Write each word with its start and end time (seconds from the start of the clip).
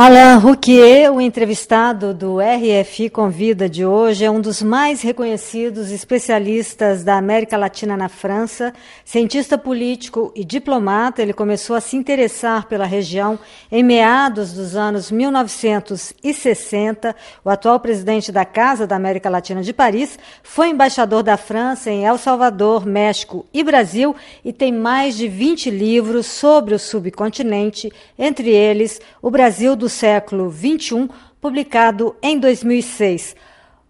Alain 0.00 0.38
Rouquier, 0.38 1.12
o 1.12 1.20
entrevistado 1.20 2.14
do 2.14 2.36
RFI 2.38 3.10
Convida 3.10 3.68
de 3.68 3.84
hoje, 3.84 4.24
é 4.24 4.30
um 4.30 4.40
dos 4.40 4.62
mais 4.62 5.02
reconhecidos 5.02 5.90
especialistas 5.90 7.02
da 7.02 7.18
América 7.18 7.56
Latina 7.56 7.96
na 7.96 8.08
França, 8.08 8.72
cientista 9.04 9.58
político 9.58 10.30
e 10.36 10.44
diplomata. 10.44 11.20
Ele 11.20 11.32
começou 11.32 11.74
a 11.74 11.80
se 11.80 11.96
interessar 11.96 12.68
pela 12.68 12.86
região 12.86 13.40
em 13.72 13.82
meados 13.82 14.52
dos 14.52 14.76
anos 14.76 15.10
1960. 15.10 17.16
O 17.44 17.50
atual 17.50 17.80
presidente 17.80 18.30
da 18.30 18.44
Casa 18.44 18.86
da 18.86 18.94
América 18.94 19.28
Latina 19.28 19.64
de 19.64 19.72
Paris 19.72 20.16
foi 20.44 20.68
embaixador 20.68 21.24
da 21.24 21.36
França 21.36 21.90
em 21.90 22.06
El 22.06 22.18
Salvador, 22.18 22.86
México 22.86 23.44
e 23.52 23.64
Brasil 23.64 24.14
e 24.44 24.52
tem 24.52 24.72
mais 24.72 25.16
de 25.16 25.26
20 25.26 25.70
livros 25.70 26.26
sobre 26.26 26.72
o 26.72 26.78
subcontinente, 26.78 27.92
entre 28.16 28.50
eles 28.50 29.00
O 29.20 29.28
Brasil 29.28 29.74
do 29.74 29.87
do 29.88 29.90
século 29.90 30.52
XXI, 30.52 31.08
publicado 31.40 32.14
em 32.22 32.38
2006. 32.38 33.34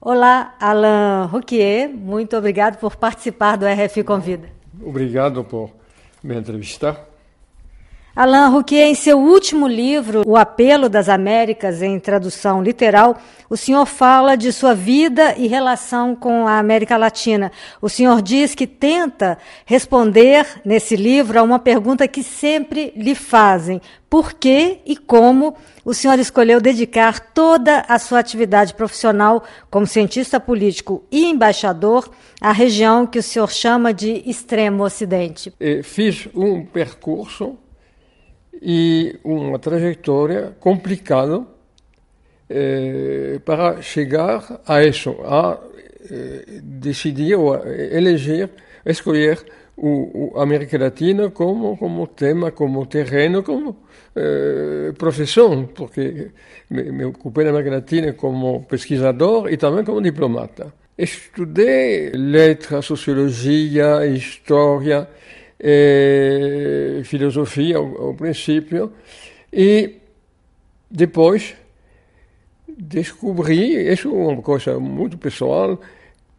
Olá, 0.01 0.55
Alain 0.61 1.27
Rouquier, 1.27 1.89
muito 1.89 2.37
obrigado 2.37 2.79
por 2.79 2.95
participar 2.95 3.57
do 3.57 3.67
RFI 3.67 4.05
Convida. 4.05 4.49
Obrigado 4.81 5.43
por 5.43 5.71
me 6.23 6.37
entrevistar. 6.37 7.08
Alain 8.19 8.51
Rouquier, 8.51 8.89
em 8.89 8.97
seu 8.97 9.17
último 9.17 9.69
livro, 9.69 10.25
O 10.27 10.37
Apelo 10.37 10.89
das 10.89 11.09
Américas, 11.09 11.83
em 11.83 12.01
tradução 12.01 12.61
literal, 12.61 13.17
o 13.49 13.57
senhor 13.57 13.87
fala 13.87 14.37
de 14.37 14.53
sua 14.53 14.75
vida 14.75 15.37
e 15.39 15.47
relação 15.47 16.17
com 16.17 16.49
a 16.49 16.59
América 16.59 16.97
Latina. 16.97 17.53
O 17.81 17.89
senhor 17.89 18.21
diz 18.21 18.57
que 18.57 18.67
tenta 18.67 19.39
responder 19.65 20.45
nesse 20.65 20.97
livro 20.97 21.39
a 21.39 21.45
uma 21.45 21.61
pergunta 21.61 22.09
que 22.09 22.25
sempre 22.25 22.93
lhe 22.97 23.15
fazem: 23.15 23.81
por 24.11 24.33
que 24.33 24.81
e 24.85 24.97
como 24.97 25.55
o 25.85 25.95
senhor 25.95 26.19
escolheu 26.19 26.61
dedicar 26.61 27.21
toda 27.21 27.85
a 27.89 28.01
sua 28.01 28.19
atividade 28.19 28.75
profissional 28.75 29.45
como 29.71 29.87
cientista 29.87 30.41
político 30.41 31.05
e 31.09 31.27
embaixador 31.27 32.11
à 32.41 32.51
região 32.51 33.07
que 33.07 33.21
o 33.21 33.23
senhor 33.23 33.53
chama 33.53 33.95
de 33.95 34.25
Extremo 34.27 34.83
Ocidente? 34.83 35.53
Fiz 35.85 36.29
um 36.35 36.67
percurso 36.67 37.57
e 38.61 39.19
uma 39.25 39.59
trajetória 39.59 40.57
complicada 40.59 41.45
eh, 42.49 43.41
para 43.45 43.81
chegar 43.83 44.61
a 44.67 44.83
isso, 44.83 45.11
a 45.25 45.59
eh, 46.11 46.61
decidir 46.63 47.37
ou 47.37 47.55
a 47.55 47.69
eleger, 47.69 48.51
escolher 48.85 49.45
o, 49.77 50.33
o 50.35 50.41
América 50.41 50.79
Latina 50.79 51.31
como 51.31 51.77
como 51.77 52.07
tema, 52.09 52.51
como 52.51 52.87
terreno, 52.87 53.43
como 53.43 53.77
eh, 54.17 54.93
profissão, 54.99 55.67
porque 55.67 56.31
me, 56.71 56.91
me 56.91 57.05
ocupei 57.05 57.45
da 57.45 57.51
América 57.51 57.77
Latina 57.77 58.13
como 58.15 58.65
pesquisador 58.65 59.53
e 59.53 59.57
também 59.57 59.85
como 59.85 60.01
diplomata. 60.01 60.73
Estudei 60.97 62.11
letras, 62.11 62.87
sociologia, 62.87 64.05
história, 64.07 65.09
eh, 65.61 67.01
filosofia 67.05 67.77
ao, 67.77 68.03
ao, 68.03 68.15
princípio 68.15 68.93
e 69.53 69.97
depois 70.91 71.55
descobri, 72.67 73.93
isso 73.93 74.09
é 74.09 74.13
uma 74.13 74.43
coisa 74.43 74.79
muito 74.79 75.19
pessoal, 75.19 75.81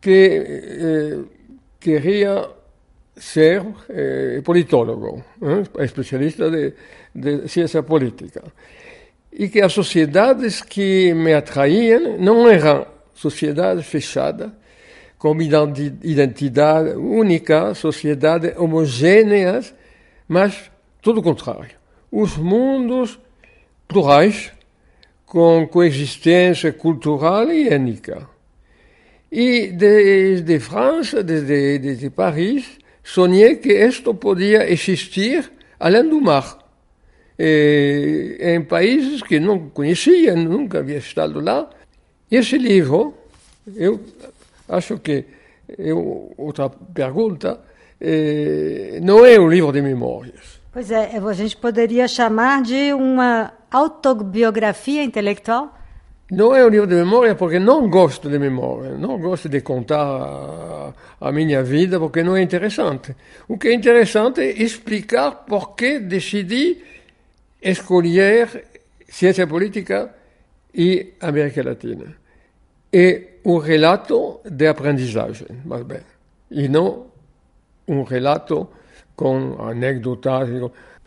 que 0.02 0.44
eh, 0.46 1.20
queria 1.80 2.50
ser 3.20 3.66
eh, 3.90 4.42
politólogo, 4.44 5.24
eh, 5.42 5.84
especialista 5.84 6.50
de, 6.50 6.74
de 7.14 7.48
ciência 7.48 7.84
política. 7.84 8.44
E 9.32 9.50
que 9.50 9.62
as 9.62 9.74
sociedades 9.74 10.62
que 10.62 11.14
me 11.14 11.34
atraíam 11.34 12.18
não 12.18 12.50
eram 12.50 12.88
sociedades 13.14 13.86
fechadas, 13.86 14.52
como 15.20 15.42
identidade 15.42 16.92
única, 16.96 17.76
sociedades 17.76 18.58
homogêneas, 18.58 19.76
mas 20.26 20.72
tudo 21.02 21.20
o 21.20 21.24
contrário. 21.24 21.76
Os 22.10 22.38
mundos 22.38 23.20
plurais, 23.86 24.52
com 25.26 25.68
coexistência 25.68 26.72
cultural 26.72 27.52
e 27.52 27.68
étnica. 27.68 28.28
E 29.30 29.68
desde 29.68 30.58
França, 30.60 31.22
desde, 31.22 31.78
desde 31.78 32.10
Paris, 32.10 32.80
sonhei 33.04 33.58
que 33.58 33.74
isto 33.74 34.14
podia 34.16 34.72
existir 34.72 35.52
além 35.78 36.08
do 36.08 36.22
mar. 36.22 36.58
E, 37.38 38.38
em 38.40 38.62
países 38.64 39.22
que 39.22 39.38
não 39.40 39.70
conhecia, 39.70 40.34
nunca 40.34 40.80
havia 40.80 40.98
estado 40.98 41.42
lá. 41.42 41.70
Esse 42.32 42.58
livro, 42.58 43.14
eu 43.76 44.00
acho 44.70 45.00
que 45.00 45.26
é 45.78 45.94
outra 46.38 46.70
pergunta, 46.70 47.60
é, 48.00 49.00
não 49.02 49.26
é 49.26 49.40
um 49.40 49.50
livro 49.50 49.72
de 49.72 49.82
memórias. 49.82 50.60
Pois 50.72 50.92
é, 50.92 51.18
a 51.18 51.34
gente 51.34 51.58
poderia 51.58 52.08
chamar 52.08 52.62
de 52.62 52.94
uma 52.94 53.52
autobiografia 53.72 55.04
intelectual? 55.04 55.76
Não 56.32 56.56
é 56.56 56.64
um 56.64 56.70
livro 56.70 56.86
de 56.86 56.94
memória 56.94 57.34
porque 57.34 57.58
não 57.58 57.90
gosto 57.90 58.30
de 58.30 58.38
memória, 58.38 58.96
não 58.96 59.18
gosto 59.20 59.50
de 59.50 59.62
contar 59.62 59.98
a, 60.00 60.94
a, 61.20 61.32
minha 61.32 61.64
vida 61.64 62.00
porque 62.00 62.22
não 62.22 62.36
é 62.36 62.42
interessante. 62.44 63.16
O 63.48 63.58
que 63.58 63.70
é 63.70 63.74
interessante 63.74 64.40
é 64.42 64.62
explicar 64.62 65.32
por 65.32 65.76
que 65.76 65.98
decidi 65.98 66.84
escolher 67.60 68.64
ciência 69.08 69.48
política 69.48 70.14
e 70.74 71.14
América 71.20 71.64
Latina. 71.64 72.16
É 72.94 73.29
um 73.46 73.58
relato 73.58 74.40
de 74.46 74.68
aprendizagem, 74.68 75.48
mas 75.66 75.84
bem, 75.84 76.02
e 76.52 76.68
não 76.68 77.08
um 77.88 78.04
relato 78.04 78.68
com 79.16 79.56
anedotas. 79.62 80.50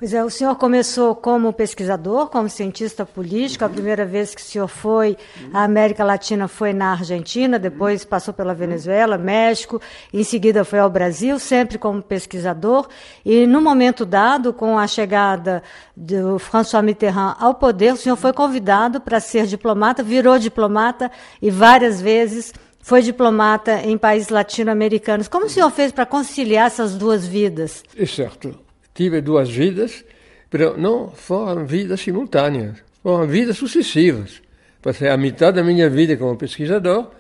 Pois 0.03 0.13
é, 0.13 0.25
o 0.25 0.29
senhor 0.29 0.57
começou 0.57 1.15
como 1.15 1.53
pesquisador, 1.53 2.27
como 2.27 2.49
cientista 2.49 3.07
político. 3.07 3.65
A 3.65 3.69
primeira 3.69 4.05
vez 4.05 4.35
que 4.35 4.41
o 4.41 4.45
senhor 4.45 4.67
foi 4.67 5.17
à 5.55 5.63
América 5.63 6.03
Latina 6.03 6.49
foi 6.49 6.73
na 6.73 6.91
Argentina, 6.91 7.57
depois 7.57 8.05
passou 8.05 8.35
pela 8.35 8.53
Venezuela, 8.53 9.17
México, 9.17 9.81
em 10.13 10.25
seguida 10.25 10.65
foi 10.65 10.81
ao 10.81 10.91
Brasil, 10.91 11.39
sempre 11.39 11.79
como 11.79 12.03
pesquisador. 12.03 12.89
E 13.25 13.47
no 13.47 13.61
momento 13.61 14.05
dado, 14.05 14.53
com 14.53 14.77
a 14.77 14.89
chegada 14.89 15.63
do 15.97 16.37
François 16.37 16.83
Mitterrand 16.83 17.37
ao 17.39 17.55
poder, 17.55 17.93
o 17.93 17.97
senhor 17.97 18.17
foi 18.17 18.33
convidado 18.33 19.01
para 19.01 19.21
ser 19.21 19.47
diplomata, 19.47 20.03
virou 20.03 20.37
diplomata 20.37 21.13
e 21.41 21.49
várias 21.49 22.01
vezes 22.01 22.53
foi 22.81 23.03
diplomata 23.03 23.75
em 23.75 23.97
países 23.97 24.31
latino-americanos. 24.31 25.29
Como 25.29 25.47
o 25.47 25.49
senhor 25.49 25.71
fez 25.71 25.93
para 25.93 26.05
conciliar 26.05 26.67
essas 26.67 26.97
duas 26.97 27.25
vidas? 27.25 27.85
É 27.97 28.05
certo 28.05 28.72
tive 28.95 29.21
duas 29.21 29.51
vidas, 29.51 30.05
mas 30.53 30.77
não 30.77 31.09
foram 31.09 31.67
vidas 31.67 32.01
simultâneas, 32.01 32.83
foram 33.03 33.27
vidas 33.27 33.57
sucessivas. 33.57 34.43
Passei 34.81 35.09
a 35.09 35.17
metade 35.17 35.57
da 35.57 35.65
minha 35.65 35.89
vida 35.89 36.17
como 36.17 36.37
pesquisador, 36.37 37.11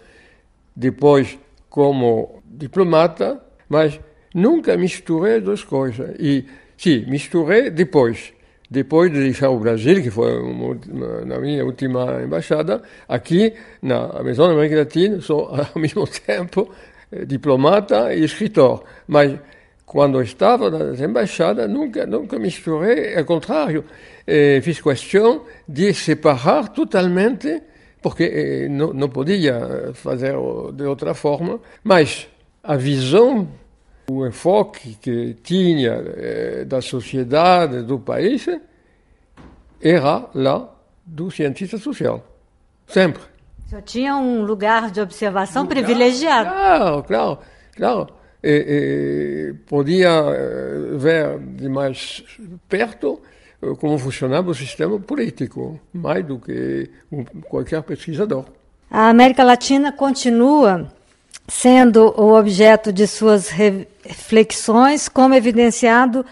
depois 0.74 1.38
como 1.70 2.42
diplomata, 2.44 3.40
mas 3.68 3.98
nunca 4.34 4.76
misturei 4.76 5.36
as 5.36 5.42
duas 5.42 5.64
coisas. 5.64 6.14
E, 6.18 6.44
sim, 6.76 7.04
misturei 7.06 7.70
depois. 7.70 8.34
Depois 8.70 9.12
de 9.12 9.20
deixar 9.20 9.50
o 9.50 9.58
Brasil, 9.58 10.02
que 10.02 10.10
foi 10.10 10.40
uma, 10.40 10.74
na 11.26 11.38
minha 11.38 11.64
última 11.64 12.22
embaixada, 12.22 12.82
aqui 13.06 13.52
na 13.82 14.22
Maison 14.22 14.46
da 14.46 14.54
América 14.54 14.76
Latina, 14.78 15.20
sou 15.20 15.48
ao 15.54 15.80
mesmo 15.80 16.06
tempo 16.06 16.72
eh, 17.10 17.26
diplomata 17.26 18.14
e 18.14 18.24
escritor. 18.24 18.82
Mas 19.06 19.38
quando 19.84 20.22
estava 20.22 20.70
nas 20.70 21.00
embaixadas, 21.00 21.68
nunca, 21.68 22.06
nunca 22.06 22.38
misturei, 22.38 23.16
ao 23.16 23.24
contrário, 23.24 23.84
eh, 24.26 24.60
fiz 24.62 24.80
questão 24.80 25.44
de 25.68 25.92
separar 25.92 26.68
totalmente, 26.68 27.62
porque 28.00 28.24
eh, 28.24 28.68
não, 28.68 28.92
não 28.92 29.08
podia 29.08 29.90
fazer 29.94 30.34
de 30.74 30.84
outra 30.84 31.14
forma, 31.14 31.60
mas 31.82 32.28
a 32.62 32.76
visão, 32.76 33.48
o 34.10 34.26
enfoque 34.26 34.96
que 35.00 35.34
tinha 35.42 36.02
eh, 36.16 36.64
da 36.64 36.80
sociedade, 36.80 37.82
do 37.82 37.98
país, 37.98 38.46
era 39.80 40.26
lá 40.34 40.72
do 41.04 41.30
cientista 41.30 41.76
social, 41.76 42.24
sempre. 42.86 43.22
Só 43.68 43.80
tinha 43.80 44.16
um 44.16 44.42
lugar 44.42 44.90
de 44.90 45.00
observação 45.00 45.64
lugar, 45.64 45.74
privilegiado. 45.74 46.50
Claro, 46.50 47.02
claro, 47.02 47.38
claro 47.76 48.21
e, 48.42 49.52
e 49.52 49.54
podia 49.66 50.08
eh, 50.08 50.96
ver 50.96 51.38
de 51.38 51.68
mais 51.68 52.24
perto 52.68 53.20
eh, 53.62 53.74
como 53.78 53.98
funcionava 53.98 54.50
o 54.50 54.54
sistema 54.54 54.98
político, 54.98 55.78
mais 55.92 56.24
do 56.24 56.38
que 56.38 56.90
qualquer 57.48 57.82
pesquisador. 57.82 58.44
A 58.90 59.08
América 59.08 59.44
Latina 59.44 59.92
continua 59.92 60.92
sendo 61.48 62.14
o 62.20 62.34
objeto 62.34 62.92
de 62.92 63.06
suas 63.06 63.48
reflexões, 63.48 65.08
como 65.08 65.34
evidenciado 65.34 66.24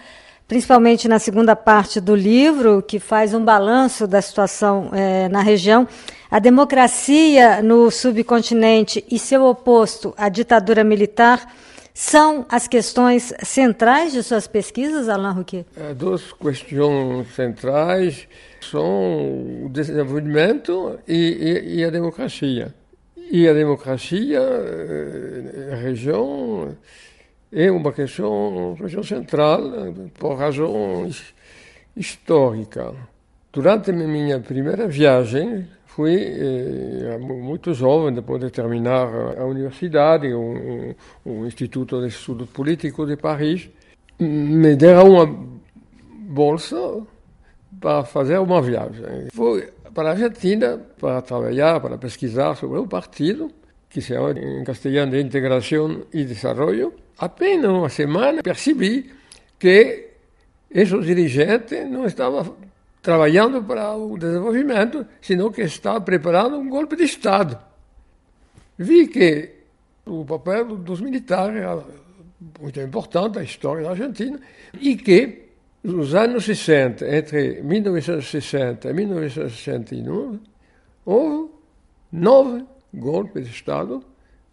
principalmente 0.51 1.07
na 1.07 1.17
segunda 1.17 1.55
parte 1.55 2.01
do 2.01 2.13
livro, 2.13 2.83
que 2.85 2.99
faz 2.99 3.33
um 3.33 3.41
balanço 3.41 4.05
da 4.05 4.21
situação 4.21 4.89
é, 4.91 5.29
na 5.29 5.39
região. 5.39 5.87
A 6.29 6.39
democracia 6.39 7.61
no 7.61 7.89
subcontinente 7.89 9.01
e 9.09 9.17
seu 9.17 9.45
oposto, 9.45 10.13
a 10.17 10.27
ditadura 10.27 10.83
militar, 10.83 11.47
são 11.93 12.45
as 12.49 12.67
questões 12.67 13.33
centrais 13.43 14.13
de 14.13 14.23
suas 14.23 14.47
pesquisas, 14.47 15.09
Alain 15.09 15.33
Rouquet? 15.33 15.65
As 15.75 15.95
duas 15.95 16.31
questões 16.33 17.33
centrais 17.35 18.27
são 18.61 19.65
o 19.65 19.69
desenvolvimento 19.69 20.99
e, 21.07 21.15
e, 21.15 21.75
e 21.77 21.85
a 21.85 21.89
democracia. 21.89 22.73
E 23.15 23.47
a 23.47 23.53
democracia, 23.53 24.41
eh, 24.41 25.69
a 25.71 25.75
região, 25.75 26.75
é 27.51 27.71
uma 27.71 27.91
questão, 27.93 28.73
uma 28.73 28.77
questão 28.77 29.03
central 29.03 29.61
por 30.17 30.35
razão 30.35 31.09
histórica. 31.95 32.93
Durante 33.53 33.91
minha 33.91 34.39
primeira 34.39 34.87
viagem, 34.87 35.67
fui 35.85 36.15
eh, 36.15 37.17
muito 37.19 37.73
jovem, 37.73 38.13
depois 38.13 38.39
de 38.39 38.49
terminar 38.49 39.07
a 39.37 39.45
universidade, 39.45 40.33
o, 40.33 41.45
Instituto 41.45 41.99
de 41.99 42.07
Estudos 42.07 42.49
Políticos 42.49 43.09
de 43.09 43.17
Paris, 43.17 43.69
me 44.17 44.73
deram 44.77 45.09
uma 45.09 45.25
bolsa 46.29 46.77
para 47.77 48.05
fazer 48.05 48.37
uma 48.37 48.61
viagem. 48.61 49.27
Fui 49.33 49.67
para 49.93 50.09
a 50.09 50.11
Argentina 50.13 50.79
para 50.97 51.21
trabalhar, 51.21 51.81
para 51.81 51.97
pesquisar 51.97 52.55
sobre 52.55 52.79
o 52.79 52.87
partido, 52.87 53.51
que 53.89 53.99
se 53.99 54.13
chama 54.13 54.31
em 54.31 54.63
castelhano 54.63 55.11
de 55.11 55.19
Integração 55.19 56.03
e 56.13 56.23
Desenvolvimento. 56.23 56.93
Apenas 57.17 57.69
uma 57.69 57.89
semana 57.89 58.41
percebi 58.41 59.11
que 59.59 60.07
esses 60.73 61.05
dirigentes 61.05 61.85
não 61.89 62.05
estavam 62.05 62.70
trabalhando 63.01 63.63
para 63.63 63.95
o 63.95 64.17
desenvolvimento, 64.17 65.05
senão 65.21 65.51
que 65.51 65.61
está 65.61 65.99
preparando 65.99 66.57
um 66.57 66.69
golpe 66.69 66.95
de 66.95 67.03
Estado. 67.03 67.57
Vi 68.77 69.07
que 69.07 69.49
o 70.05 70.23
papel 70.25 70.77
dos 70.77 71.01
militares 71.01 71.57
era 71.57 71.83
muito 72.59 72.79
importante 72.79 73.35
na 73.35 73.43
história 73.43 73.83
da 73.83 73.91
Argentina 73.91 74.39
e 74.79 74.95
que 74.95 75.49
nos 75.83 76.13
anos 76.13 76.45
60, 76.45 77.07
entre 77.15 77.61
1960 77.63 78.89
e 78.89 78.93
1969, 78.93 80.39
houve 81.03 81.49
nove 82.11 82.63
golpes 82.93 83.45
de 83.45 83.51
Estado, 83.51 84.03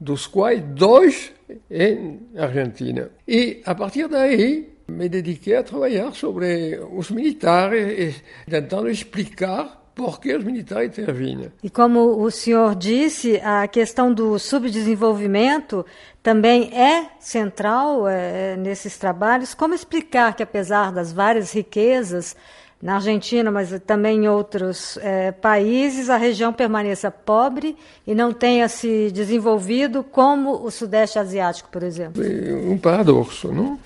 dos 0.01 0.27
quais 0.27 0.63
dois 0.63 1.33
em 1.71 2.21
Argentina. 2.37 3.11
E 3.27 3.61
a 3.67 3.75
partir 3.75 4.09
daí 4.09 4.78
me 4.89 5.09
dediquei 5.09 5.57
a 5.57 5.63
trabalhar 5.63 6.13
sobre 6.15 6.81
os 6.93 7.11
militares, 7.11 8.23
tentando 8.49 8.89
explicar 8.89 9.79
por 9.95 10.21
que 10.21 10.35
os 10.35 10.45
militares 10.45 10.97
intervinham. 10.97 11.51
E 11.63 11.69
como 11.69 12.23
o 12.23 12.31
senhor 12.31 12.75
disse, 12.77 13.37
a 13.43 13.67
questão 13.67 14.15
do 14.15 14.39
subdesenvolvimento 14.39 15.85
também 16.23 16.73
é 16.73 17.11
central 17.19 18.09
é, 18.09 18.57
nesses 18.57 18.97
trabalhos. 18.97 19.55
Como 19.55 19.75
explicar 19.75 20.35
que, 20.37 20.43
apesar 20.43 20.93
das 20.93 21.13
várias 21.13 21.53
riquezas 21.53 22.37
na 22.81 22.95
Argentina, 22.95 23.51
mas 23.51 23.77
também 23.85 24.25
em 24.25 24.29
outros 24.29 24.97
é, 24.99 25.33
países, 25.33 26.09
a 26.09 26.17
região 26.17 26.53
permaneça 26.53 27.11
pobre 27.11 27.77
e 28.07 28.15
não 28.15 28.33
tenha 28.33 28.69
se 28.69 29.11
desenvolvido 29.11 30.05
como 30.05 30.65
o 30.65 30.71
Sudeste 30.71 31.19
Asiático, 31.19 31.69
por 31.71 31.83
exemplo? 31.83 32.23
Um 32.71 32.79
paradoxo, 32.79 33.53
não? 33.53 33.81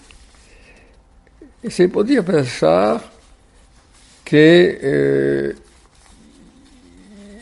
E 1.63 1.71
se 1.71 1.87
podia 1.87 2.23
pensar 2.25 3.01
que 4.25 4.79
eh, 4.83 5.55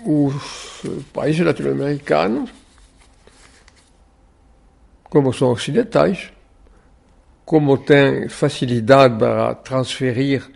os 0.05 0.83
países 1.11 1.45
latino-americanos, 1.45 2.51
como 5.05 5.33
são 5.33 5.53
ocidentais, 5.53 6.31
como 7.47 7.79
têm 7.79 8.29
facilidade 8.29 9.19
para 9.19 9.55
transferir 9.55 10.51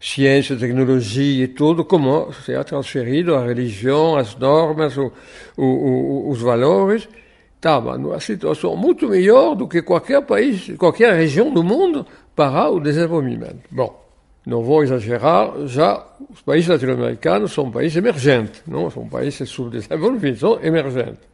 ciência, 0.00 0.56
tecnologia 0.56 1.44
e 1.44 1.48
tudo, 1.48 1.84
como 1.84 2.32
se 2.32 2.54
é 2.54 2.64
transferido 2.64 3.36
a 3.36 3.44
religião, 3.44 4.16
as 4.16 4.34
normas, 4.34 4.96
o, 4.96 5.12
o, 5.58 5.64
o, 5.64 6.30
os 6.30 6.40
valores, 6.40 7.06
estava 7.54 7.98
numa 7.98 8.18
situação 8.18 8.74
muito 8.74 9.06
melhor 9.08 9.54
do 9.54 9.68
que 9.68 9.82
qualquer 9.82 10.22
país, 10.22 10.74
qualquer 10.78 11.12
região 11.12 11.52
do 11.52 11.62
mundo 11.62 12.06
para 12.40 12.70
o 12.70 12.80
desenvolvimento. 12.80 13.68
Bom, 13.70 14.02
não 14.46 14.62
vou 14.62 14.82
exagerar, 14.82 15.66
já 15.66 16.02
os 16.30 16.40
países 16.40 16.70
latino-americanos 16.70 17.52
são 17.52 17.70
países 17.70 17.98
emergentes, 17.98 18.62
não 18.66 18.90
são 18.90 19.06
países 19.06 19.46
subdesenvolvidos, 19.50 20.40
são 20.40 20.58
emergentes, 20.62 21.28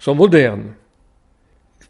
são 0.00 0.16
modernos. 0.16 0.72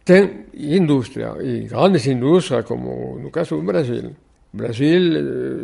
Tem 0.04 0.44
indústria, 0.52 1.34
e 1.40 1.60
grandes 1.60 2.06
indústrias, 2.06 2.66
como 2.66 3.18
no 3.18 3.30
caso 3.30 3.56
do 3.56 3.62
Brasil. 3.62 4.14
O 4.52 4.56
Brasil 4.58 5.00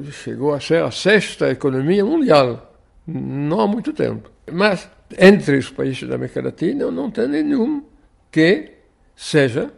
eh, 0.08 0.10
chegou 0.10 0.54
a 0.54 0.60
ser 0.60 0.82
a 0.82 0.90
sexta 0.90 1.50
economia 1.50 2.06
mundial, 2.06 2.74
não 3.06 3.60
há 3.60 3.66
muito 3.66 3.92
tempo. 3.92 4.30
Mas 4.50 4.88
entre 5.18 5.58
os 5.58 5.68
países 5.68 6.08
da 6.08 6.14
América 6.14 6.40
Latina 6.40 6.90
não 6.90 7.10
tem 7.10 7.28
nenhum 7.28 7.84
que 8.32 8.70
seja 9.14 9.70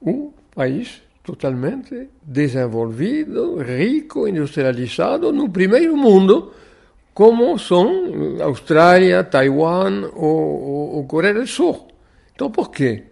um 0.00 0.32
país 0.54 1.03
totalmente 1.24 2.10
desenvolvido, 2.22 3.56
rico, 3.56 4.28
industrializado 4.28 5.32
no 5.32 5.48
primeiro 5.48 5.96
mundo, 5.96 6.52
como 7.14 7.58
são 7.58 8.40
Austrália, 8.42 9.24
Taiwan 9.24 10.10
ou, 10.14 10.96
ou 10.96 11.06
Coreia 11.06 11.34
do 11.34 11.46
Sul. 11.46 11.88
Então, 12.34 12.50
por 12.50 12.70
quê? 12.70 13.04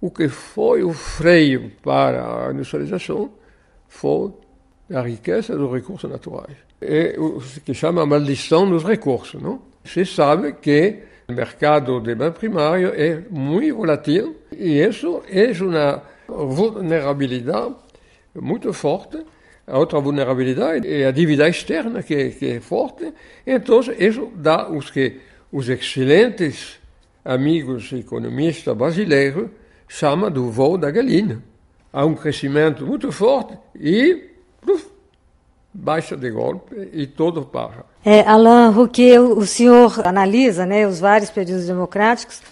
O 0.00 0.10
que 0.10 0.28
foi 0.28 0.82
o 0.82 0.92
freio 0.92 1.70
para 1.82 2.48
a 2.48 2.52
industrialização 2.52 3.30
foi 3.86 4.32
a 4.90 5.02
riqueza 5.02 5.56
dos 5.56 5.70
recursos 5.70 6.10
naturais. 6.10 6.56
É 6.80 7.14
o 7.18 7.38
que 7.64 7.74
chama 7.74 8.02
a 8.02 8.06
maldição 8.06 8.68
dos 8.68 8.82
recursos. 8.82 9.40
Não? 9.40 9.60
Você 9.84 10.04
sabe 10.04 10.54
que 10.54 11.02
o 11.32 11.34
mercado 11.34 11.98
de 12.00 12.14
bem 12.14 12.30
primário 12.30 12.92
é 12.94 13.22
muito 13.30 13.74
volátil 13.74 14.36
e 14.52 14.80
isso 14.80 15.22
é 15.28 15.50
uma 15.62 16.02
vulnerabilidade 16.28 17.74
muito 18.34 18.72
forte. 18.72 19.18
A 19.66 19.78
outra 19.78 19.98
vulnerabilidade 19.98 20.86
é 20.86 21.06
a 21.06 21.10
dívida 21.10 21.48
externa, 21.48 22.02
que, 22.02 22.30
que 22.30 22.46
é 22.50 22.60
forte. 22.60 23.12
Então, 23.46 23.80
isso 23.98 24.30
dá 24.34 24.68
os 24.68 24.90
que 24.90 25.20
os 25.50 25.68
excelentes 25.68 26.78
amigos 27.24 27.92
economistas 27.92 28.76
brasileiros 28.76 29.48
chamam 29.88 30.30
do 30.30 30.50
voo 30.50 30.76
da 30.76 30.90
galinha. 30.90 31.42
Há 31.92 32.04
um 32.04 32.14
crescimento 32.14 32.84
muito 32.86 33.10
forte 33.10 33.56
e 33.74 34.30
pluf, 34.60 34.91
baixa 35.72 36.16
de 36.16 36.30
golpe 36.30 36.90
e 36.92 37.06
todo 37.06 37.44
para. 37.44 37.84
É, 38.04 38.20
Alain 38.22 38.70
Rouquet, 38.70 39.18
o 39.18 39.46
senhor 39.46 40.06
analisa 40.06 40.66
né, 40.66 40.86
os 40.86 41.00
vários 41.00 41.30
períodos 41.30 41.66
democráticos 41.66 42.42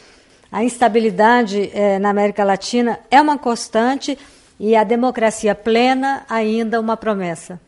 a 0.52 0.64
instabilidade 0.64 1.70
eh, 1.72 1.98
na 2.00 2.10
América 2.10 2.42
Latina 2.42 2.98
é 3.08 3.20
uma 3.20 3.38
constante 3.38 4.18
e 4.58 4.74
a 4.74 4.82
democracia 4.82 5.54
plena 5.54 6.24
ainda 6.28 6.80
uma 6.80 6.96
promessa? 6.96 7.60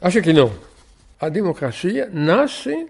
Acho 0.00 0.22
que 0.22 0.32
não. 0.32 0.50
A 1.20 1.28
democracia 1.28 2.08
nasce 2.10 2.88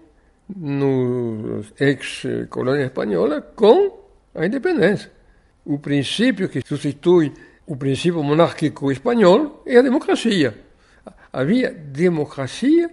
no 0.55 1.65
ex-colônia 1.77 2.85
espanhola 2.85 3.41
com 3.41 3.91
a 4.33 4.45
independência. 4.45 5.11
O 5.65 5.77
princípio 5.77 6.47
que 6.47 6.61
substitui 6.65 7.33
o 7.65 7.75
princípio 7.75 8.23
monárquico 8.23 8.89
espanhol 8.89 9.61
é 9.65 9.77
a 9.77 9.81
democracia. 9.81 10.57
Havia 11.37 11.69
democracia 11.69 12.89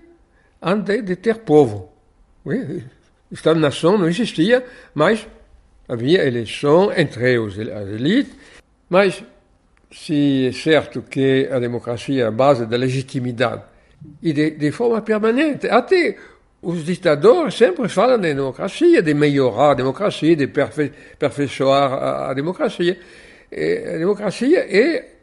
antes 0.60 1.02
de 1.02 1.16
ter 1.16 1.38
povo. 1.38 1.90
Estado-nação 3.32 3.96
não 3.96 4.06
existia, 4.06 4.62
mas 4.94 5.26
havia 5.88 6.26
eleição 6.26 6.92
entre 6.92 7.38
os, 7.38 7.58
as 7.58 7.88
elites, 7.88 8.36
mas 8.86 9.24
se 9.90 10.48
é 10.48 10.52
certo 10.52 11.00
que 11.00 11.48
a 11.50 11.58
democracia 11.58 12.24
é 12.24 12.26
a 12.26 12.30
base 12.30 12.66
da 12.66 12.76
legitimidade 12.76 13.62
e 14.22 14.34
de, 14.34 14.50
de 14.50 14.70
forma 14.70 15.00
permanente, 15.00 15.66
até 15.66 16.14
os 16.60 16.84
ditadores 16.84 17.54
sempre 17.54 17.88
falam 17.88 18.18
de 18.18 18.34
democracia, 18.34 19.00
de 19.00 19.14
melhorar 19.14 19.70
a 19.70 19.74
democracia, 19.74 20.36
de 20.36 20.48
perfe, 20.48 20.92
perfeiçoar 21.18 21.92
a, 21.94 22.30
a 22.30 22.34
democracia. 22.34 22.98
E 23.50 25.13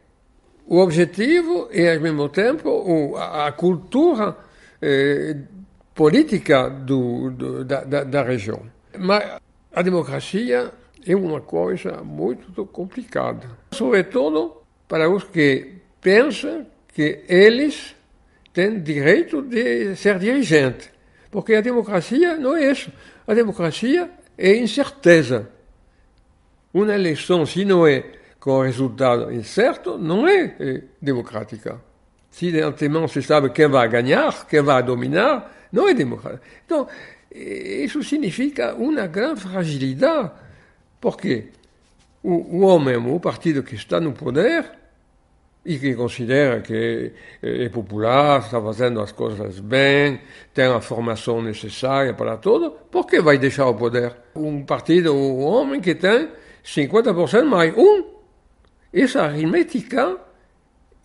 o 0.72 0.78
objetivo 0.78 1.68
e, 1.70 1.86
ao 1.86 2.00
mesmo 2.00 2.30
tempo, 2.30 2.70
o, 2.70 3.18
a, 3.18 3.48
a, 3.48 3.52
cultura 3.52 4.38
eh, 4.82 5.36
política 5.94 6.70
do, 6.70 7.30
do, 7.30 7.66
da, 7.66 7.84
da, 7.84 8.04
da 8.06 8.24
região. 8.24 8.62
Mas 8.98 9.38
a 9.74 9.82
democracia 9.82 10.72
é 11.06 11.14
uma 11.14 11.42
coisa 11.42 12.02
muito 12.02 12.66
complicada, 12.68 13.50
sobretudo 13.74 14.62
para 14.88 15.10
os 15.10 15.26
que 15.26 15.74
pensam 16.00 16.66
que 16.88 17.26
eles 17.28 17.94
têm 18.54 18.80
direito 18.80 19.42
de 19.42 19.94
ser 19.98 20.20
dirigente. 20.20 20.90
Porque 21.30 21.54
a 21.54 21.60
democracia 21.60 22.38
não 22.38 22.56
é 22.56 22.72
isso. 22.72 22.90
A 23.28 23.34
democracia 23.34 24.10
é 24.38 24.56
incerteza. 24.56 25.50
Uma 26.74 26.96
eleição, 26.96 27.46
se 27.46 27.66
não 27.66 27.86
é 27.86 28.21
com 28.42 28.64
resultado 28.64 29.32
incerto, 29.32 30.00
não 30.00 30.28
é, 30.28 30.56
é 30.60 30.82
democrática. 31.00 31.80
Se 32.32 32.52
de 32.52 32.60
antemão 32.60 33.08
se 33.08 33.22
sabe 33.22 33.52
quem 33.52 33.68
vai 33.68 33.88
ganhar, 33.88 34.48
quem 34.48 34.62
vai 34.64 34.82
dominar, 34.82 35.70
não 35.72 35.88
é 35.88 35.94
democrática. 35.94 36.44
Então, 36.66 36.88
isso 37.32 38.04
significa 38.04 38.74
uma 38.74 39.06
grande 39.06 39.42
fragilidade. 39.42 40.32
Por 41.00 41.18
quê? 41.18 41.50
O, 42.24 42.58
o 42.58 42.62
homem, 42.62 42.98
o 42.98 43.20
partido 43.20 43.62
que 43.62 43.76
está 43.76 44.00
no 44.00 44.12
poder, 44.12 44.72
e 45.64 45.78
que 45.78 45.94
considera 45.94 46.62
que 46.62 47.14
é 47.44 47.70
popular, 47.70 48.40
está 48.40 48.60
fazendo 48.60 49.02
as 49.02 49.12
coisas 49.12 49.60
bem, 49.60 50.20
tem 50.52 50.66
a 50.66 50.82
formação 50.82 51.44
necessária 51.44 52.12
para 52.16 52.38
tudo, 52.38 52.72
por 52.90 53.06
que 53.06 53.22
vai 53.22 53.38
deixar 53.38 53.68
o 53.68 53.76
poder? 53.76 54.16
Um 54.36 54.66
partido, 54.66 55.14
um 55.14 55.44
homem 55.44 55.80
que 55.80 55.94
tem 55.94 56.30
50% 56.66 57.44
mais 57.44 57.78
um. 57.78 58.21
Essa 58.94 59.24
aritmética 59.24 60.18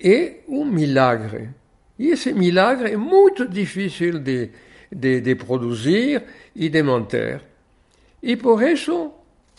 é 0.00 0.40
um 0.49 0.64
milagre. 0.64 1.50
E 1.99 2.09
esse 2.09 2.33
milagre 2.33 2.93
é 2.93 2.97
muito 2.97 3.47
difícil 3.49 4.19
de, 4.19 4.50
de, 4.90 5.21
de 5.21 5.35
produzir 5.37 6.25
e 6.55 6.69
de 6.69 6.83
manter. 6.83 7.43
E 8.23 8.37
por 8.37 8.62
isso 8.62 9.12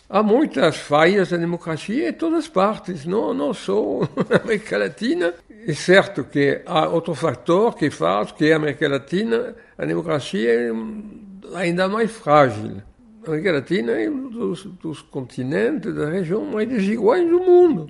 há 0.09 0.21
muitas 0.21 0.77
falhas 0.77 1.29
da 1.29 1.37
democracia 1.37 2.09
em 2.09 2.13
todas 2.13 2.39
as 2.39 2.47
partes, 2.49 3.05
não, 3.05 3.33
não 3.33 3.53
só 3.53 4.01
na 4.29 4.37
América 4.43 4.77
Latina. 4.77 5.33
É 5.65 5.73
certo 5.73 6.25
que 6.25 6.61
há 6.65 6.87
outro 6.87 7.15
fator 7.15 7.75
que 7.75 7.89
faz 7.89 8.31
que 8.33 8.51
a 8.51 8.57
América 8.57 8.89
Latina, 8.89 9.55
a 9.77 9.85
democracia 9.85 10.51
é 10.51 10.71
ainda 11.55 11.87
mais 11.87 12.11
frágil. 12.11 12.81
A 13.23 13.29
América 13.29 13.53
Latina 13.53 13.91
é 13.93 14.09
um 14.09 14.29
dos, 14.29 14.65
dos 14.65 15.01
continentes, 15.01 15.93
da 15.93 16.09
região 16.09 16.45
mais 16.45 16.67
desiguais 16.67 17.27
do 17.27 17.39
mundo. 17.39 17.89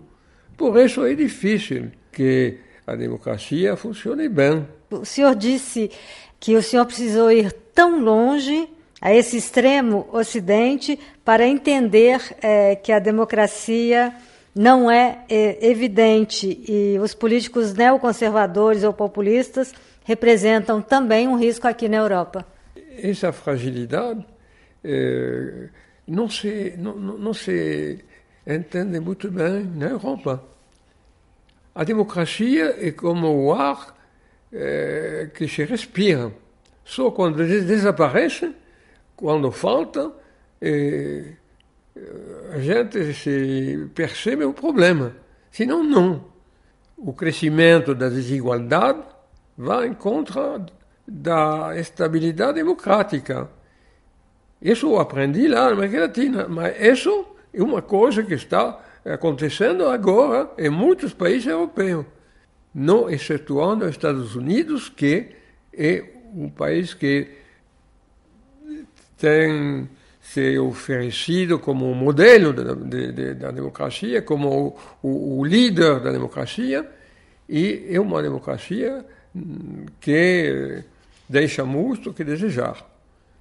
Por 0.58 0.76
isso 0.80 1.06
é 1.06 1.14
difícil 1.14 1.92
que 2.12 2.58
a 2.86 2.96
democracia 2.96 3.76
funcione 3.76 4.28
bem. 4.28 4.68
O 4.90 5.06
senhor 5.06 5.36
disse 5.36 5.92
que 6.40 6.56
o 6.56 6.64
senhor 6.64 6.86
precisou 6.86 7.32
ir 7.32 7.52
tão 7.74 8.04
longe 8.04 8.68
a 9.00 9.14
esse 9.14 9.38
extremo 9.38 10.08
ocidente 10.12 11.00
para 11.24 11.46
entender 11.46 12.20
é, 12.42 12.76
que 12.76 12.92
a 12.92 12.98
democracia 12.98 14.12
não 14.56 14.90
é, 14.90 15.24
é 15.30 15.70
evidente 15.70 16.60
e 16.68 16.98
os 17.00 17.14
políticos 17.14 17.74
neoconservadores 17.76 18.84
ou 18.84 18.92
populistas 18.92 19.72
representam 20.04 20.82
também 20.82 21.28
um 21.28 21.38
risco 21.38 21.68
aqui 21.68 21.88
na 21.88 21.98
Europa. 21.98 22.44
Essa 22.98 23.32
fragilidade 23.32 24.26
é, 24.84 25.70
não, 26.08 26.28
se, 26.28 26.74
não, 26.78 26.96
não 26.96 27.34
se 27.34 28.00
entende 28.48 29.00
muito 29.00 29.30
bem 29.30 29.64
na 29.64 29.90
Europa. 29.90 30.44
A 31.76 31.84
democracia 31.84 32.76
é 32.80 32.92
como 32.92 33.28
o 33.28 33.54
ar 33.54 33.96
é, 34.52 35.30
que 35.34 35.48
se 35.48 35.64
respira. 35.66 36.32
Só 36.84 37.12
quando 37.12 37.46
desaparece 37.46 38.56
quando 39.18 39.52
falta, 39.52 40.12
eh, 40.62 41.34
a 42.54 42.60
gente 42.60 43.14
se 43.14 43.90
percebe 43.94 44.46
o 44.46 44.54
problema. 44.54 45.14
Senão, 45.52 45.84
não. 45.84 46.26
O 46.96 47.14
crescimento 47.14 47.96
da 47.96 48.10
desigualdade 48.10 49.02
vai 49.58 49.88
em 49.88 49.94
contra 49.96 50.64
da 51.08 51.76
estabilidade 51.76 52.54
democrática. 52.54 53.50
Isso 54.62 54.88
eu 54.88 55.00
aprendi 55.00 55.48
lá 55.48 55.66
na 55.66 55.72
América 55.72 56.02
Latina, 56.02 56.48
mas 56.48 56.80
isso 56.80 57.26
é 57.58 57.64
uma 57.64 57.82
coisa 57.82 58.22
que 58.24 58.36
está 58.36 58.80
acontecendo 59.04 59.88
agora 59.88 60.52
em 60.58 60.70
muitos 60.70 61.14
países 61.14 61.48
europeus, 61.48 62.06
não 62.74 63.10
excetuando 63.10 63.86
os 63.86 63.92
Estados 63.92 64.36
Unidos, 64.36 64.90
que 64.90 65.30
é 65.74 66.04
um 66.36 66.50
país 66.50 66.94
que 66.94 67.28
tem 69.18 69.90
se 70.22 70.60
oferecido 70.60 71.58
como 71.58 71.94
modelo 71.96 72.54
da, 72.54 72.74
de, 72.74 73.12
de, 73.12 73.34
democracia, 73.34 74.22
como 74.22 74.76
o, 75.02 75.08
o, 75.08 75.40
o, 75.40 75.46
líder 75.46 76.02
da 76.02 76.12
democracia, 76.12 76.88
e 77.48 77.88
é 77.90 78.00
uma 78.00 78.22
democracia 78.22 79.06
que 80.02 80.84
deixa 81.28 81.64
muito 81.64 82.14
que 82.14 82.24
desejar. 82.24 82.86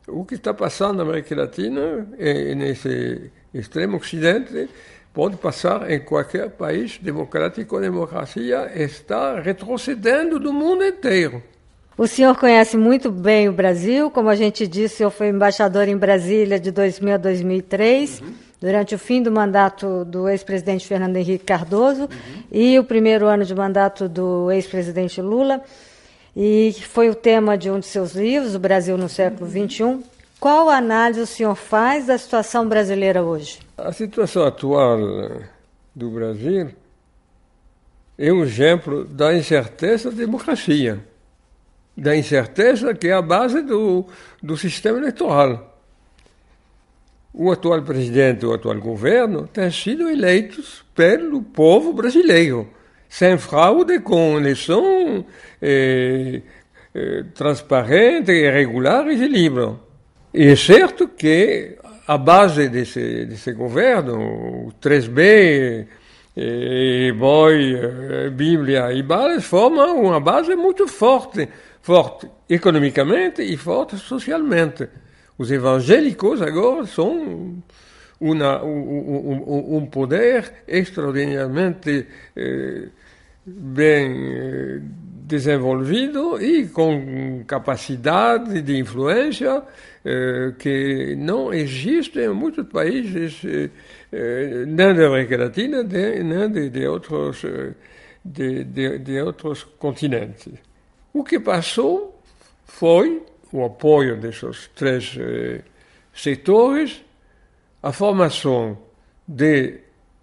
O 0.07 0.25
que 0.25 0.37
está 0.37 0.55
passando 0.55 0.99
na 0.99 1.03
América 1.03 1.35
Latina, 1.35 2.07
é, 2.17 2.55
nesse 2.55 3.33
extremo 3.59 3.97
ocidente, 3.97 4.69
pode 5.13 5.37
passar 5.37 5.91
em 5.91 5.99
qualquer 5.99 6.51
país 6.51 6.99
democrático. 6.99 7.77
A 7.77 7.81
democracia 7.81 8.71
está 8.75 9.41
retrocedendo 9.41 10.39
do 10.39 10.53
mundo 10.53 10.85
inteiro. 10.85 11.43
O 11.99 12.07
senhor 12.07 12.37
conhece 12.37 12.77
muito 12.77 13.11
bem 13.11 13.49
o 13.49 13.53
Brasil, 13.53 14.11
como 14.11 14.29
a 14.29 14.35
gente 14.35 14.67
disse, 14.67 14.97
senhor 14.97 15.11
foi 15.11 15.29
embaixador 15.29 15.89
em 15.89 15.97
Brasília 15.97 16.61
de 16.61 16.71
2000 16.71 17.15
a 17.15 17.17
2003, 17.17 18.21
uhum. 18.21 18.35
durante 18.61 18.95
o 18.95 18.99
fim 18.99 19.23
do 19.23 19.33
mandato 19.33 20.05
do 20.05 20.29
ex-presidente 20.29 20.87
Fernando 20.87 21.17
Henrique 21.17 21.47
Cardoso 21.47 22.03
uhum. 22.03 22.43
e 22.53 22.79
o 22.79 22.85
primeiro 22.85 23.25
ano 23.25 23.47
de 23.47 23.55
mandato 23.55 24.11
do 24.11 24.51
ex-presidente 24.53 25.23
Lula, 25.23 25.63
e 26.37 26.75
foi 26.83 27.09
o 27.09 27.15
tema 27.15 27.57
de 27.57 27.71
um 27.71 27.81
de 27.81 27.87
seus 27.87 28.15
livros, 28.15 28.55
O 28.55 28.59
Brasil 28.59 28.99
no 28.99 29.09
século 29.09 29.49
XXI. 29.49 30.05
Qual 30.47 30.71
análise 30.71 31.21
o 31.21 31.27
senhor 31.27 31.57
faz 31.57 32.07
da 32.07 32.17
situação 32.17 32.69
brasileira 32.69 33.21
hoje? 33.21 33.59
A 33.77 33.91
situação 33.91 34.45
atual 34.45 34.97
do 35.93 36.09
Brasil 36.09 36.71
é 38.17 38.33
um 38.33 38.45
exemplo 38.45 39.05
da 39.05 39.35
incerteza 39.35 40.09
da 40.09 40.19
democracia 40.19 41.05
da 41.97 42.17
incerteza 42.17 42.95
que 42.95 43.09
é 43.09 43.13
a 43.13 43.21
base 43.21 43.61
do, 43.61 44.07
do 44.41 44.57
sistema 44.57 44.99
eleitoral. 44.99 45.81
O 47.35 47.51
atual 47.51 47.83
presidente, 47.83 48.47
o 48.47 48.55
atual 48.55 48.79
governo, 48.79 49.49
têm 49.49 49.73
sido 49.73 50.09
eleitos 50.09 50.85
pelo 50.95 51.43
povo 51.43 51.93
brasileiro, 51.93 52.69
sem 53.09 53.37
fraude, 53.37 53.99
com 53.99 54.39
eleição 54.39 55.27
eh, 55.61 56.41
eh, 56.95 57.25
transparente, 57.35 58.31
regular 58.49 59.09
e 59.09 59.27
livre. 59.27 59.86
E 60.39 60.49
é 60.49 60.55
certo 60.55 61.09
que 61.09 61.79
a 62.07 62.19
base 62.19 62.69
desse, 62.69 63.25
desse 63.25 63.55
governo, 63.55 64.67
o 64.67 64.73
3B, 64.73 65.87
e 66.37 67.11
Boi, 67.17 67.75
eh, 67.75 68.29
Bíblia 68.29 68.93
e 68.93 69.03
Balas, 69.03 69.47
formam 69.47 70.03
uma 70.03 70.21
base 70.21 70.55
muito 70.55 70.87
forte 70.87 71.49
forte 71.81 72.29
economicamente 72.51 73.41
e 73.41 73.57
forte 73.57 73.97
socialmente. 73.97 74.87
Os 75.39 75.51
evangélicos 75.51 76.43
agora 76.43 76.85
são 76.85 77.57
uma, 78.21 78.63
um, 78.63 79.47
um, 79.49 79.77
um, 79.79 79.87
poder 79.87 80.53
extraordinariamente 80.69 82.07
eh, 82.37 82.89
bem 83.47 84.35
eh, 84.35 84.81
desenvolvido 85.27 86.41
e 86.41 86.69
com 86.69 87.43
capacidade 87.47 88.63
de 88.63 88.79
influência 88.79 89.61
eh, 90.05 90.53
que 90.57 91.17
não 91.19 91.53
existe 91.53 92.21
em 92.21 92.29
muitos 92.29 92.65
países, 92.69 93.43
eh, 93.45 93.69
eh, 94.13 94.65
nem 94.67 94.95
da 94.95 95.09
América 95.09 95.37
Latina, 95.37 95.83
nem 95.83 96.49
de, 96.49 96.71
de 96.71 96.87
outros, 96.87 97.45
eh, 97.45 97.75
de, 98.25 98.63
de, 98.63 98.99
de 99.01 99.21
outros 99.21 99.65
continentes. 99.65 100.55
O 101.13 101.25
que 101.25 101.41
passou 101.41 102.23
foi 102.65 103.21
o 103.53 103.65
apoio 103.65 104.17
desses 104.17 104.71
três 104.77 105.17
eh, 105.19 105.63
setores, 106.15 107.03
a 107.83 107.91
formação 107.91 108.79
de 109.27 109.81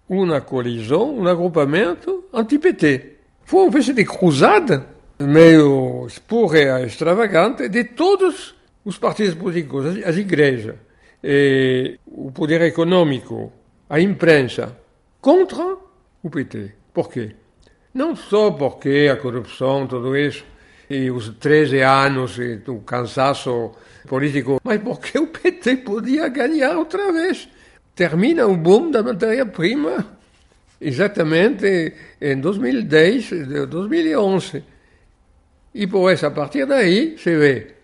uma 0.08 0.40
colisão, 0.40 1.14
um 1.14 1.26
agrupamento 1.28 2.24
anti-PT. 2.32 3.16
Foi 3.44 3.60
uma 3.60 3.68
espécie 3.68 3.92
de 3.92 4.06
cruzada 4.06 4.93
meio 5.18 6.06
espúrea, 6.06 6.84
extravagante, 6.84 7.68
de 7.68 7.84
todos 7.84 8.54
os 8.84 8.98
partidos 8.98 9.34
políticos, 9.34 9.86
as 10.04 10.16
igrejas, 10.16 10.76
o 12.06 12.30
poder 12.32 12.62
econômico, 12.62 13.52
a 13.88 14.00
imprensa, 14.00 14.76
contra 15.20 15.76
o 16.22 16.30
PT. 16.30 16.72
Por 16.92 17.08
quê? 17.10 17.34
Não 17.92 18.14
só 18.14 18.50
porque 18.50 19.08
a 19.10 19.16
corrupção, 19.16 19.86
tudo 19.86 20.16
isso, 20.16 20.44
e 20.90 21.10
os 21.10 21.30
13 21.30 21.80
anos 21.80 22.36
e 22.38 22.60
o 22.68 22.80
cansaço 22.80 23.72
político, 24.06 24.60
mas 24.62 24.82
porque 24.82 25.18
o 25.18 25.28
PT 25.28 25.78
podia 25.78 26.28
ganhar 26.28 26.76
outra 26.76 27.10
vez. 27.12 27.48
Termina 27.94 28.46
o 28.46 28.56
boom 28.56 28.90
da 28.90 29.02
matéria-prima 29.02 30.04
exatamente 30.80 31.94
em 32.20 32.38
2010, 32.38 33.30
2011. 33.68 34.64
E 35.74 35.86
depois, 35.86 36.22
a 36.22 36.30
partir 36.30 36.66
daí, 36.66 37.18
se 37.18 37.36
vê 37.36 37.74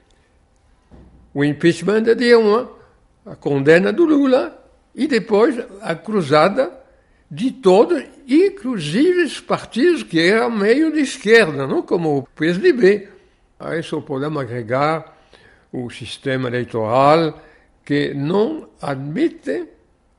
o 1.34 1.44
impeachment 1.44 2.02
de 2.02 2.14
Dilma, 2.14 2.70
a 3.26 3.34
condena 3.34 3.92
do 3.92 4.04
Lula 4.04 4.64
e 4.94 5.06
depois 5.06 5.56
a 5.82 5.94
cruzada 5.94 6.72
de 7.30 7.52
todos, 7.52 8.02
inclusive 8.26 9.22
os 9.22 9.40
partidos 9.40 10.02
que 10.02 10.20
eram 10.20 10.50
meio 10.50 10.92
de 10.92 11.00
esquerda, 11.00 11.66
não? 11.66 11.82
como 11.82 12.18
o 12.18 12.22
PSDB. 12.22 13.08
A 13.58 13.76
isso 13.76 14.00
podemos 14.02 14.40
agregar 14.40 15.16
o 15.72 15.90
sistema 15.90 16.48
eleitoral 16.48 17.40
que 17.84 18.14
não 18.14 18.68
admite 18.80 19.66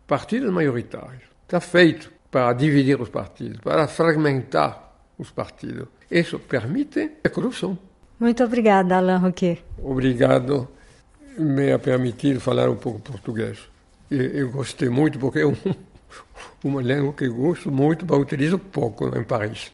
partidos 0.07 0.51
maioritários. 0.51 1.23
Está 1.43 1.59
feito 1.59 2.11
para 2.29 2.53
dividir 2.53 3.01
os 3.01 3.09
partidos, 3.09 3.59
para 3.59 3.87
fragmentar 3.87 4.93
os 5.17 5.31
partidos. 5.31 5.87
Isso 6.11 6.37
permite 6.39 7.11
a 7.23 7.29
corrupção. 7.29 7.77
Muito 8.19 8.43
obrigada, 8.43 8.97
Alain 8.97 9.17
Roquet. 9.17 9.63
Obrigado 9.81 10.67
me 11.37 11.71
a 11.71 11.79
permitir 11.79 12.39
falar 12.39 12.69
um 12.69 12.75
pouco 12.75 12.99
português. 12.99 13.57
Eu 14.09 14.51
gostei 14.51 14.89
muito 14.89 15.17
porque 15.17 15.39
é 15.39 15.45
um, 15.45 15.55
uma 16.63 16.81
língua 16.81 17.13
que 17.13 17.27
gosto 17.29 17.71
muito, 17.71 18.05
mas 18.07 18.19
utilizo 18.19 18.59
pouco 18.59 19.07
em 19.17 19.23
Paris. 19.23 19.69